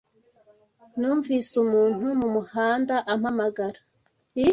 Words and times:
Numvise 0.99 1.51
umuntu 1.63 2.05
mumuhanda 2.19 2.95
ampamagara. 3.13 3.79